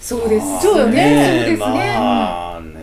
[0.00, 0.62] そうです。
[0.62, 1.46] そうよね。
[1.46, 1.58] そうですね。
[1.58, 2.77] まあね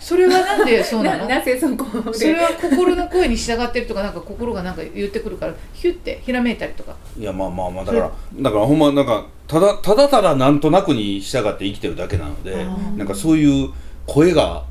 [0.00, 1.26] それはなんで そうなの？
[1.28, 2.12] なぜそこで？
[2.18, 6.96] それは心の声に従ってるとかなんか心がなんか言ってくるからヒュッてひらめいたりとか。
[7.18, 8.10] いやまあまあまあだから
[8.40, 13.70] だからほんまなんかただただただなんとなくに従って生きてるだけなのでなんかそういう
[14.06, 14.64] 声が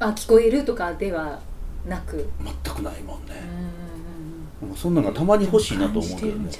[0.00, 1.38] あ聞こえるとかでは
[1.88, 2.28] なく？
[2.64, 3.34] 全くないもんね。
[4.60, 6.50] うんなんかそんなんがたまに欲しいなと思うけどね。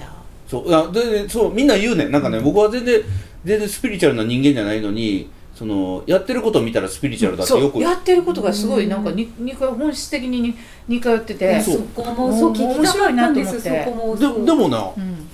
[0.48, 2.10] そういやででそうみんな言うねん。
[2.10, 3.00] なんかね僕は全然
[3.44, 7.78] 全然スピリチュアルな人間じゃないのにそのやってることを見たらスピリチュアルだってよく。
[7.78, 10.56] やってることがすごいなんかにに本質的にに
[10.88, 13.60] 似通っててそこもそう聞きたかったんです。
[13.60, 15.28] そ面白いなとこもでもなうん。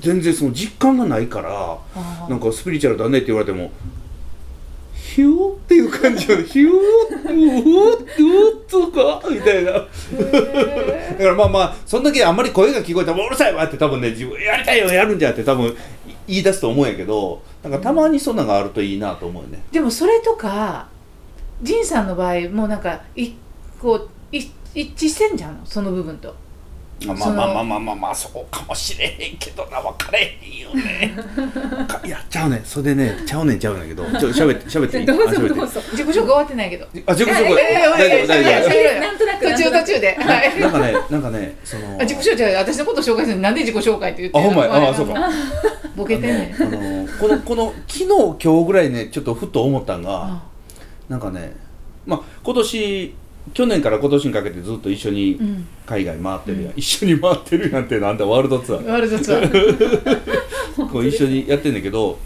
[0.00, 1.78] 全然その実感がないから
[2.28, 3.70] なんかスピリチュアルだねって言われても
[4.92, 6.42] ヒューっていう感じよね。
[6.48, 9.72] ヒューうーってうーとかみたいな。
[9.72, 9.86] だか
[11.18, 15.74] らまあまあそんだけあんまり声が聞こえたらうるさいわって多分ね自分やりたいよやるんじゃって多分
[16.26, 19.62] 言い出すと思うんやけどなんかたまにそんなのがあるといいなと思うよね。
[19.72, 20.88] でもそれとか
[21.62, 23.32] 仁さんの場合もうなんかい
[23.80, 26.34] こうい一致してんじゃんその部分と。
[27.06, 31.14] まあまあまあまあまあまあまあそうかもしれへんけどな分かれへんよね。
[31.88, 32.64] か いやちゃうねん。
[32.64, 34.04] それでねちゃうねんちゃうねんけど。
[34.18, 35.06] ちょ喋って喋っていい？
[35.06, 35.80] どうぞどうぞ。
[35.92, 36.86] 自己紹介終わってないけど。
[37.06, 37.54] あ自己紹介い。
[37.56, 45.14] やいやいや大丈夫大いやいや丈いやなんとなく途中途中ではい夫なんかねなんかねそのあ自己紹介私のこと紹介するのなんで自己紹介って言ってあほんまやれあそうか
[45.96, 48.06] ボケてんねんあのこのこの昨日
[48.42, 50.42] 今日ぐらいねちょっとふっと思ったんがあ
[51.08, 51.52] なんかね
[52.06, 53.14] まあ今年
[53.52, 55.66] 去年から今年にかけてずっと一緒にうん。
[55.86, 58.86] 海外回ってるやん、 一緒に回ってるやんってなんだワールドツアー。
[58.88, 60.20] ワールドツアー。
[60.90, 62.18] こう一緒にやってんだけど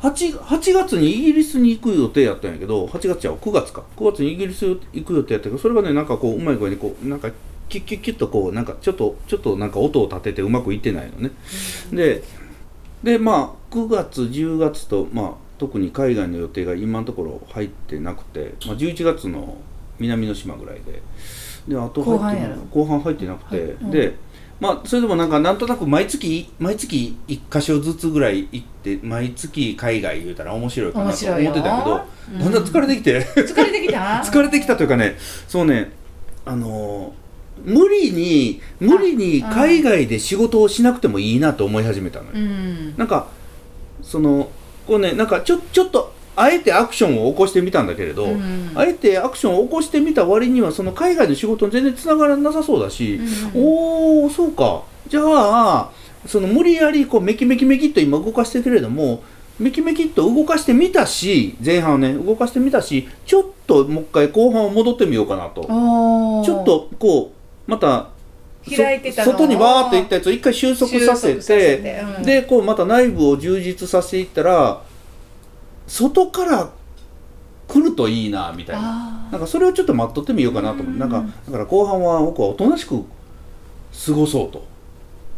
[0.00, 3.82] 8, 8月にイギリスに行く予定やったんやけど8月や9月か。
[3.96, 7.30] 9月にイギリス行く予定やったけどそれがねなんかこううまい具合にこうなんか
[7.68, 11.30] キュッキュッキュッとこうなんかちょっとちょっとなんか音を立ててうまくいってないのね、
[11.92, 12.22] で
[13.02, 19.56] でまあ9月10月とまあ特に海外の予定が今のところ入ってなくて、まあ、11月の
[19.98, 21.02] 南の島ぐらいで。
[21.68, 23.70] であと後半後半入ってなくて、はい。
[23.70, 23.90] うん。
[23.90, 24.14] で
[24.60, 32.38] まあそれでもなんかなんとなく毎月毎月1箇所ずつぐらい行って毎月海外言うたら面白いかなと思ってたけど、うん。
[32.38, 33.20] だんだん疲れてきて。
[33.24, 33.98] 疲れてきた？
[34.24, 35.16] 疲れてきたというかね
[35.48, 35.92] そうね
[36.44, 37.24] あのー
[37.64, 42.94] 無理に無理に海外で仕事をしなくてもいいなと思い始めたのよ、うん。
[42.96, 43.28] なんか
[44.02, 44.50] その
[44.86, 48.72] こうねなんかちょちょっとあえてアクションを起こしてみたんだけれど、うん。
[48.74, 53.20] あえてアクションを起こしてみた割にはその海外の仕事に全然つながらなさそうだし、
[53.54, 54.82] うんおおそうか。
[55.06, 55.90] じゃあ
[56.26, 59.22] その無理やりこうメキメキメキっと今動かしてるけれども
[59.58, 65.62] メキメキっと動かしてみたし前半をね動かしてみたしちょっともう一回後半を戻ってみようかなと。
[65.62, 67.32] ちょっとこ
[67.68, 68.13] うまたそ
[68.64, 69.32] 開いてたのを。
[69.34, 71.46] 外にバーっといったやつを一回収束させて
[71.80, 72.22] てうん。
[72.22, 74.82] でこうまた内部を充実させていったら
[75.86, 76.70] 外から
[77.66, 78.82] 来るといいなみたいな。
[78.82, 83.04] あなんかそれをちょっと待っとってみようかなと思ってなんかだから後半は僕はおとなしく
[84.06, 84.64] 過ごそうと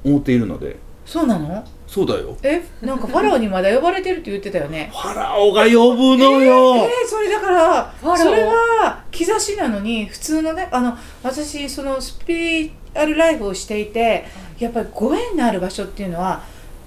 [0.04, 0.66] 思っているので。
[0.66, 1.64] ーそうなの？
[1.86, 2.36] そうだよ。
[2.42, 2.64] え？
[2.82, 4.90] なんかファラオにまだ呼ばれてるって言ってたよね。
[4.92, 8.16] ファラオが呼ぶのえよ、ー、それだからファラオ。
[8.18, 14.24] それは兆しなのに普通のねあの私そのスピリチュアルライフをしていて
[14.58, 16.42] やっぱりご縁のある場所っていうのは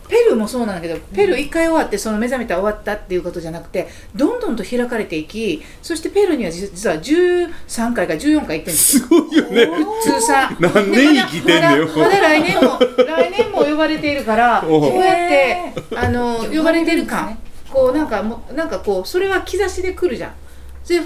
[0.09, 9.67] ペルーもそうなんだけどペルー1回終わってその目覚めたら終わったっていうことじゃなくてどんどんと開かれていきそしてペルーには実実は13回か14回行ってるんですすごいよね。
[10.01, 10.57] 通算。
[10.59, 11.85] 何年生きてんのよ。
[11.85, 17.37] でまだまだ来年も来年も呼ばれているから こうやってあの呼ばれてる感。
[17.69, 20.31] こうなんかもうなんかこうそれは兆しで来るじゃん。
[20.87, 21.01] で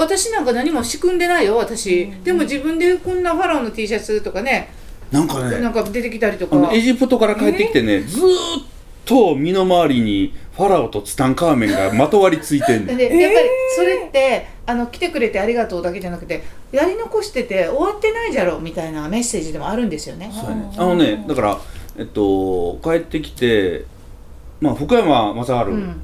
[0.00, 4.70] 私なんか何も仕組んでないよ私、でも自分でこんなファラオの T シャツとかね
[5.12, 6.70] なんかねなんか出てきたりとか。
[6.72, 8.64] エジプトから帰ってきてね、ずーっ
[9.04, 20.30] と身の回りにファラオとツタンカーメンがまとわりついてんねんでやっぱりそれってあの来てくれてありがとうだけじゃなくてやり残してて終わってないじゃろみたいなメッセージでもあるんですよね。
[20.32, 20.72] そうやね。
[20.78, 21.60] あのねだから
[21.98, 23.84] えっと帰ってきて
[24.60, 26.02] まあ福山雅治、うん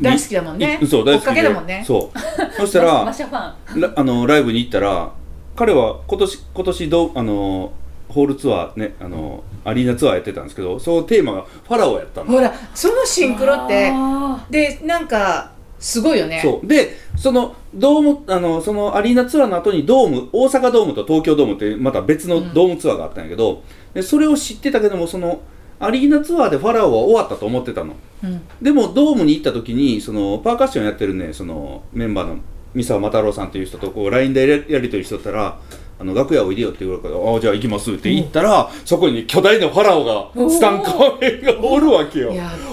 [0.00, 0.78] 大好きだもんね。
[0.80, 1.30] いそう大好きで。
[1.30, 1.84] 追っかけだもんね。
[1.86, 2.60] そう。
[2.60, 3.80] そしたマらシャファン。
[3.80, 5.10] ラ あのライブに行ったら
[5.54, 7.72] 彼は今年今年どうあの
[8.08, 12.30] ホールツアーねあのアリーナツアーやってたんですけどそのテーマがファラオやったの。
[12.30, 16.40] ほらそのシンクロってあでなんかすごいよね。
[16.42, 16.66] そう。
[16.66, 25.40] でそのドームあのそのアリーナツアーの後にドーム大阪ドームと東京ドームってまた別のドームツアーがあったんやけど、でそれを知ってたけどもその
[25.78, 27.94] アリーナツアーでファラオは終わったと思ってたの。
[28.24, 28.40] うん。
[28.62, 32.38] でもドームに行った時にそのパーカッションやってるねそのメンバーの
[32.74, 35.58] 三沢又郎さんっていう人とこう LINE でやりやり取りしとったら
[35.98, 42.32] 「あの楽屋おいでよ」って言われたから「ああじゃあ行きます」って言ったら、そこに巨大なファラオがツタンカーメンがおるわけよ。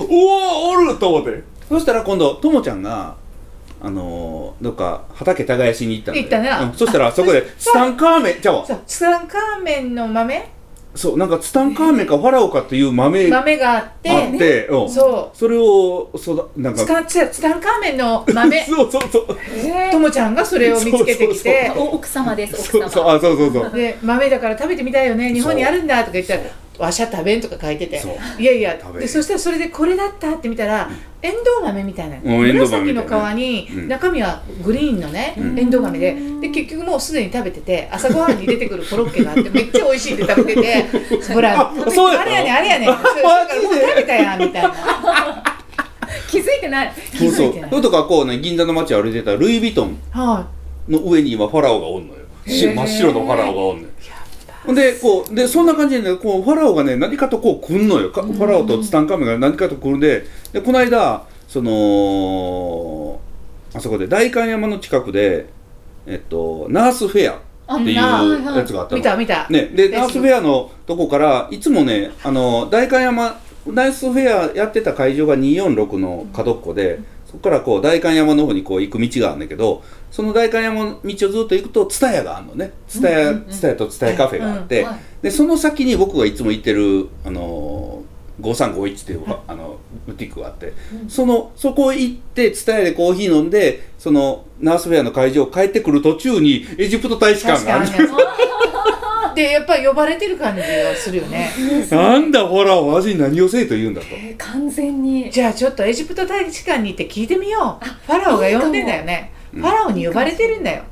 [0.09, 1.43] おおおると思って。
[1.69, 3.15] そしたら今度ともちゃんが
[3.81, 6.73] あのーどっか畑耕しに行ったんだよ行ったなうん。
[6.73, 8.63] そしたらそこでツタンカーメンじゃう。
[8.85, 10.52] ツタンカーメンの豆
[10.95, 14.89] そうなんかツタンカーメンかファラオかっていう豆が豆があってあって、うん。
[14.89, 16.84] そそれをそだなんうか。
[16.84, 18.62] ツタンツタンカーメンの豆。
[18.65, 19.27] そうそうそう。
[19.91, 21.71] ともちゃんがそれを見つけてきて。
[21.75, 22.89] お奥様です奥様。
[22.89, 23.71] そうそうあそうそうそう。
[23.73, 25.34] で豆だから食べてみたいよね。
[25.34, 26.41] 日本にあるんだとか言ったら
[26.79, 28.01] わしゃ食べんとか書いてて。
[28.39, 28.77] いやいや。
[28.99, 30.89] でそしたらそれでこれだったって見たら
[31.21, 32.17] エンドウ豆みたいな。
[32.17, 33.05] 紫の皮
[33.36, 35.36] にうん中身はグリーンのね。
[35.38, 35.59] うん。
[35.59, 36.15] エンドウ豆で。
[36.41, 41.33] で結局もうすでに食べてて朝ごはんに出てくるコロッケがあって めっちゃ美味しいって食べてて。
[41.33, 44.73] ほらあれやねんあれやねだからもう食べたやんみたいな。
[46.29, 46.93] 気づいてない。
[47.17, 47.49] そうそう。
[47.49, 47.69] 気づいてない。
[47.69, 50.47] それとかこうね銀座の街歩いてたらルイ・ヴィトンは
[50.89, 52.19] の上に今ファラオがおんのよ。
[52.45, 53.89] 真っ白のファラオがおんのよ
[54.67, 58.12] でこうでそんな感じでねこうファラオがね何かとこう来んのよ。
[58.12, 60.26] かファラオとツタンカーメンが何かと来るんで。
[60.54, 63.19] でこの間その
[63.73, 65.47] あそこで代官山の近くで
[66.06, 68.97] えっとナースフェアあっていうはいやつがあったの。
[68.97, 69.47] 見た見た。
[69.49, 76.99] ね、ででナースフェアのとこからいつもねあの代官山ナースフェアやってた会場が246の角っこで、
[77.34, 82.72] そこからこう代官山の方にこう行く道があるんだけどその代官山の道をずっと行くと蔦屋があるのね。
[82.88, 83.52] 蔦屋うんうんうん。
[83.52, 84.86] 蔦屋と蔦屋カフェがあって、
[85.24, 88.04] でその先に僕がいつも行ってるあの
[88.39, 90.74] 5351っていう、あのブティックがあって、
[91.08, 97.88] そのそこ行って蔦屋でコーヒー飲んでそのナースフェアの会場帰ってくる途中にエジプト大使館がある
[99.36, 101.50] でやっぱり呼ばれてる感じはするよね。
[101.91, 104.08] なんだほらわしに何をせえと言うんだと。
[104.12, 105.30] えー完全に。
[105.32, 107.86] じゃあちょっとエジプト大使館に行って聞いてみよう。
[107.86, 109.32] ファラオが呼んでんだよね。
[109.54, 110.84] うんファラオに呼ばれてるんだよ。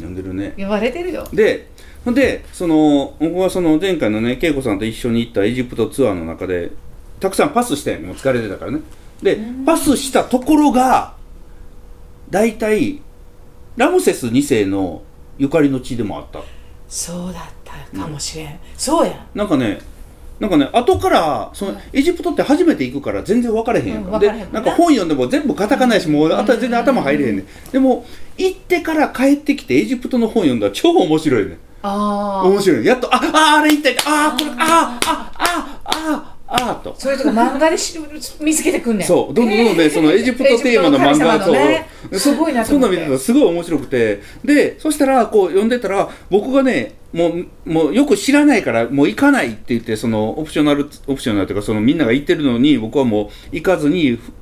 [0.00, 0.54] 呼んでるね。
[0.56, 1.26] 呼ばれてるよ。
[1.32, 1.68] で
[2.04, 6.70] ほんでその僕はその前回のね恵子さんと一緒に行ったエジプトツアーの中で
[7.20, 8.08] たくさんパスしたよね。
[8.08, 8.80] もう疲れてたからね。
[9.22, 11.14] でパスしたところが
[12.30, 13.00] 大体
[13.76, 15.02] ラムセス2世の
[15.38, 16.40] ゆかりの地でもあった。
[16.88, 17.63] そうだった
[17.98, 19.80] かもしれん、そうやなんかね
[20.40, 24.34] なんかね後からそのエジプトって初めて行くから全然分かれへんやんうんか、でな。
[24.46, 27.46] なんか本読んでも全部カタカナやしもうあとは全然頭入れへんねん。
[27.70, 28.04] でも
[28.36, 31.58] 行ってから帰ってきてエジプトの本読んだら超面白いねん。
[31.82, 32.84] ああ面白い。
[32.84, 36.94] やっとあああれ行った行ったあこれああああああと。
[36.98, 37.98] それとか漫画でし
[38.40, 39.06] 見つけてくんねん。
[39.06, 39.34] そう。
[39.34, 41.88] どんどんどんどんねそのエジプトテーマの漫画エジプトの神様のね。
[42.10, 42.18] そう。
[42.18, 43.04] すごいなとそんな思って。
[43.04, 44.22] の見てたらすごい面白くて。
[44.44, 54.32] でそしたらこう読んでたら僕がねもうもうよく知らないからもう行かないって言ってそのオプショナルオプショナルというかそのみんなが行ってるのに僕はもう行かずにふ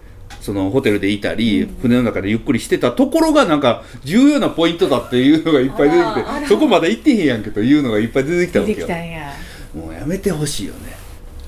[0.41, 8.87] そのホテルでいたり、船の中でゆっくりしてたところがなんか重要なポイントだっていうのがいっぱい出てきてそこまで行ってへんやんけというのがいっぱい出てきたわ出けよ。
[8.89, 9.33] てきたんや。
[9.73, 10.97] もうやめてほしいよね。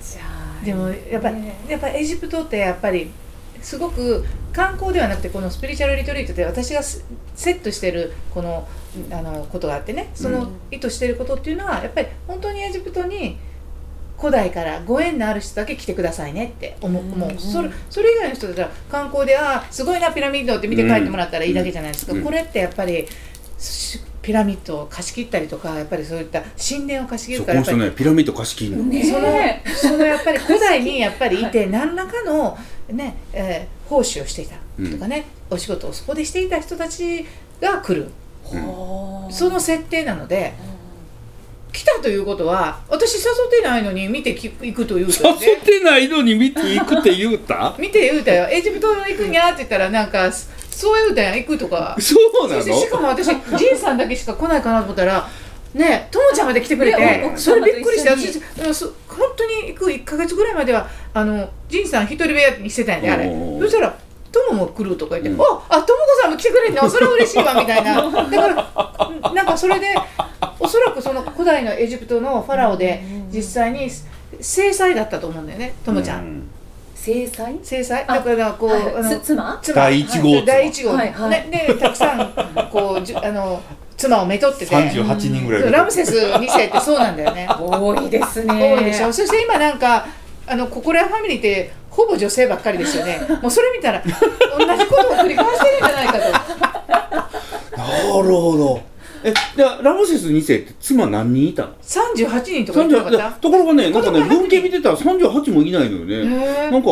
[0.00, 0.22] じゃ
[0.62, 1.56] あでもやっぱね。
[1.68, 3.10] やっぱエジプトってやっぱり
[3.64, 7.02] すごく観光ではなくてこのスピリチュアルリトリートで私がセ
[7.34, 8.68] セットしてるこの
[9.10, 13.38] あのことがあってねその意図してることっていうのはやっぱり本当にエジプトに
[14.18, 22.22] 古代からご縁のある人だけ来てくださいねって思ううんもうそれそれ以外の人だったら観光でああすごいなピラミッドって見て帰ってもらったらいいだけじゃないですか、うん。
[22.22, 23.06] これってやっぱり
[23.58, 29.62] しピラミッドを貸し切ったりとかやっぱりそういった神殿を貸し切るからやっぱりねピラミッド貸し切んの、ねそのえ。
[29.76, 32.56] そのやっぱり古代にやっぱりいて何らかの
[32.88, 34.54] ね、えー奉仕をしていた
[34.90, 37.26] とかね、お仕事をそこでしていた人たち
[37.60, 38.08] が来る。
[38.42, 40.54] ほーその設定なので
[41.70, 47.74] 来たということは私誘ってないのに見てき行くというと、誘ってないのに見て行くって言うた？
[47.78, 48.48] 見て言うたよ。
[48.48, 50.30] エジプト行くんやって言ったらなんか
[50.74, 51.96] そう言うたやん行くとか。
[52.00, 52.62] そうなの？
[52.62, 55.28] そしかも私仁さんだけしか来ないかなと思ったら
[55.72, 58.92] ねともちゃんまで来てくれて、それびっくりして私本
[59.36, 63.60] 当に行く1か月ぐらいまではあの仁さん一人部屋にしてたんやであれ。
[63.60, 63.96] そしたら
[64.32, 65.40] トモも来るとか言って「うん。
[65.40, 68.02] ああともこさんも来てくれんの それは嬉しいわ」みたいな。
[68.02, 69.94] だからなんかそれで
[70.58, 73.88] おそらくその古代のエジプトのファラオで実際に
[74.40, 76.22] 制裁だったと思うんだよねともちゃん、う
[77.04, 79.58] 制裁制裁あだからこう、はいあのつ妻？
[79.62, 79.74] 妻。
[79.74, 80.46] 第一号妻。
[80.46, 81.50] 第一号、はいはい。
[81.50, 82.32] ねでたくさん
[82.72, 83.62] こうじゅあの
[83.94, 84.74] 妻をめとってて。
[84.74, 87.46] 38人ぐらいラムセス2世ってそうなんだよね。
[87.46, 88.74] 多いですね。
[88.74, 89.12] 多いでしょ。
[89.12, 90.06] そして今なんか
[90.46, 93.20] あのココレアファミリーってほぼ女性ばっかりですよね。
[93.42, 96.20] もうそれ見たら同じことを繰り返してるんじゃないかと。
[97.76, 98.93] なるほど
[99.24, 103.40] えでラムセス2世って妻何人いたの？38人とか言ってなか38った？
[103.40, 106.66] ところがねなんかね文献見てたら38もいないのよね。
[106.68, 106.88] へなんか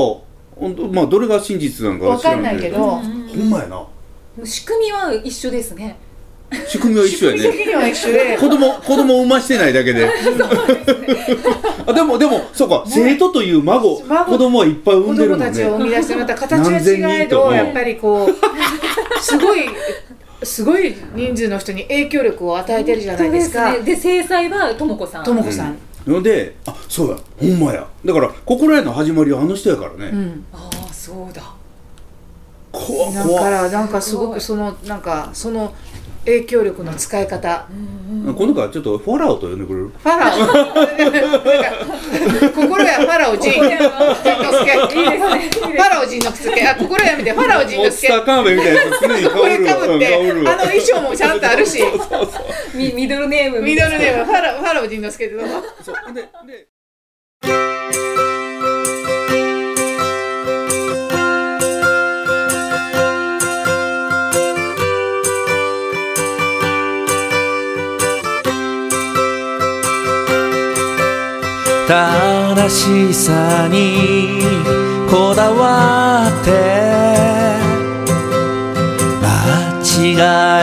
[0.92, 2.78] まあどれが真実なのかはわか知らんけど。
[2.98, 3.42] んないけど。
[3.42, 3.86] ほんまやな。
[4.44, 5.98] 仕組みは一緒ですね。
[6.68, 7.38] 仕組みは一緒やね。
[7.38, 8.38] 仕組み的には一緒で。
[8.38, 10.08] 子供子供を産ましてないだけで。
[11.86, 14.32] あでもでもそうか生徒という孫孫。
[14.32, 19.60] 子供はいっぱい産子んでるもん供たちをね生み出してまた形は何千人違えどやっぱりこうすごい
[20.44, 23.72] すごい人数の人に影響力を与えてるじゃないですか。
[23.72, 23.84] ですね。
[23.84, 25.24] で制裁はとも子さん。
[25.24, 27.86] とも子さん、のであそうやほんまや。
[28.04, 31.42] だから心得の始まりはあの人やからね、うん、ああそうだ。
[31.42, 31.54] だ
[32.72, 33.44] 怖っ怖っ。
[33.44, 35.74] からなんかすごくそのなんかその
[36.24, 37.66] 影響力の使い方。
[37.68, 39.88] 今度からちょっとファラオと呼んでくれる？
[39.88, 40.38] ファラオ。
[42.54, 43.82] 心やファラオ仁仁之
[44.58, 50.24] 助 いいですねファラオ仁之助あ心やめてファラオ仁モン之助スターカーメンみたいなやつ常にこれかぶうんってあの
[50.62, 51.82] 衣装もちゃんとあるし。
[52.74, 53.60] ミミドルネーム。
[53.60, 55.54] ミドルネームファラファラオ仁之助ってどうぞ。
[55.84, 55.96] そう。
[56.14, 56.68] でで
[71.92, 74.40] 正しさに
[75.10, 76.50] こだわって
[79.20, 79.76] 間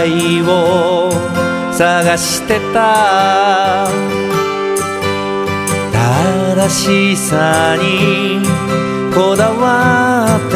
[0.02, 1.12] 違いを
[1.72, 3.88] 探してた。
[5.94, 8.42] 正しさに
[9.13, 10.56] こだわって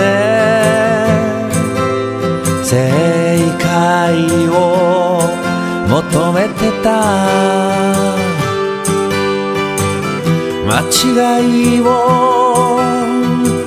[2.63, 5.21] 正解を
[5.87, 8.32] 求めてた。
[10.65, 12.79] 間違いを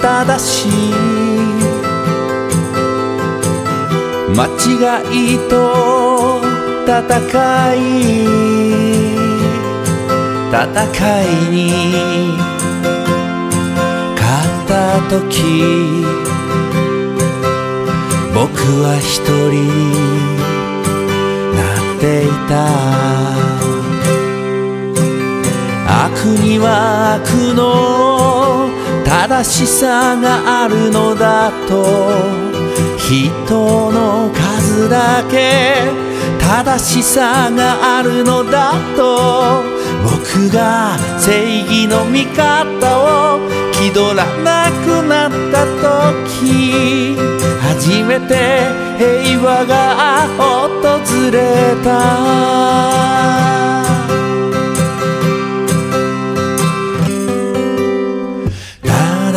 [0.00, 0.68] 正し
[4.34, 5.04] 間違
[5.34, 6.40] いと
[6.86, 6.94] 戦
[7.74, 7.76] い
[10.48, 10.54] 戦
[11.22, 11.58] いに
[14.16, 14.74] 勝った
[15.10, 15.24] 時
[18.34, 18.46] 僕
[18.82, 19.54] は一人
[21.56, 21.58] な
[21.96, 23.45] っていた。
[25.86, 28.68] 悪には悪の
[29.04, 31.84] 正しさがあるのだと。
[32.98, 35.84] 人の数だけ
[36.40, 39.62] 正しさがあるのだと。
[40.02, 43.40] 僕が正義の味方を
[43.72, 45.64] 気取らなくなった
[46.10, 47.16] 時。
[47.60, 48.66] 初めて
[48.98, 53.65] 平和が訪れた。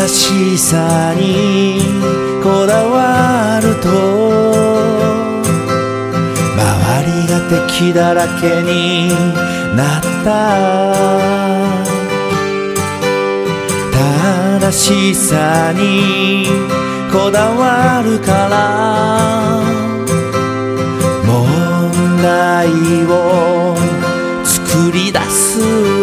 [0.10, 1.82] しさに
[2.44, 3.90] こだわると
[6.56, 9.10] 周りが敵だらけに
[9.76, 10.30] なった。
[14.62, 16.46] 正しさに
[17.12, 19.64] こだわるから
[21.26, 22.68] 問題
[23.06, 23.76] を
[24.44, 25.99] 作り出す。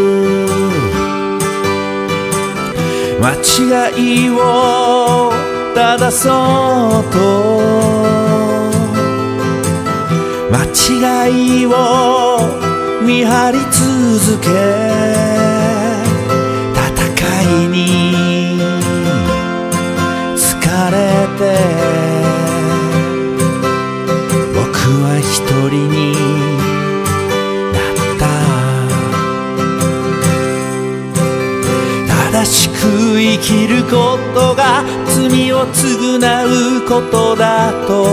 [3.26, 5.32] 間違いを
[5.74, 6.28] 正そ
[7.00, 7.16] うと。
[10.48, 12.38] 間違いを
[13.02, 15.35] 見張り続け。
[35.72, 38.06] 償うことだと。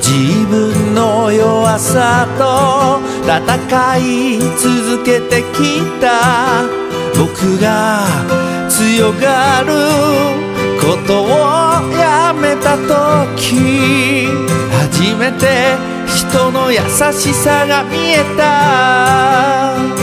[0.00, 6.82] 自分の弱さと戦い続けてきた。
[7.18, 8.06] 僕が
[8.68, 9.72] 強がる
[10.80, 11.28] ことを
[11.96, 14.28] やめた時
[14.70, 15.76] 初めて
[16.06, 16.80] 人の優
[17.12, 20.01] しさが見えた。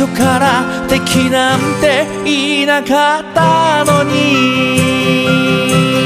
[0.00, 5.99] 初から敵なんていなかったのに。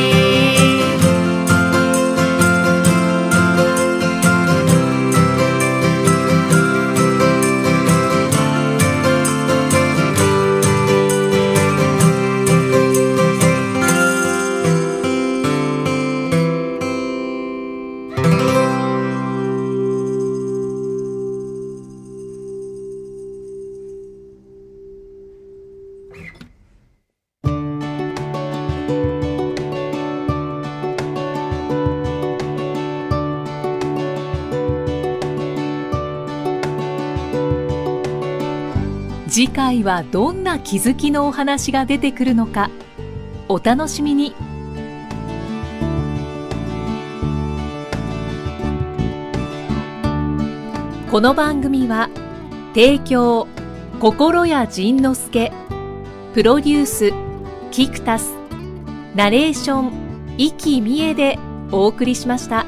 [39.54, 42.70] 回はどんな気づきのお話が出てくるのか
[43.48, 44.34] お楽しみに
[51.10, 52.10] この番組は
[52.74, 53.46] 提供
[54.00, 55.52] 心谷仁之助
[56.34, 57.12] プロデュース
[57.70, 58.34] キクタス
[59.14, 61.38] ナレーション生きみえで
[61.70, 62.66] お送りしました。